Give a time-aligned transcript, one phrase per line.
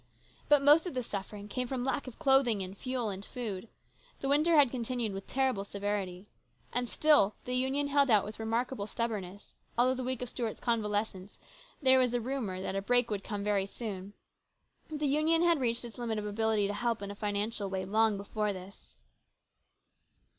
[0.49, 3.67] But most of the suffering came from lack of clothing and fuel and food.
[4.19, 6.25] The winter had continued with terrible severity.
[6.73, 11.37] And still the Union held out with remarkable stubbornness, although the week of Stuart's convalescence
[11.83, 14.13] there was a rumour that a break would come very soon.
[14.89, 18.17] The Union had reached its limit of ability to help in a financial way long
[18.17, 18.95] before this.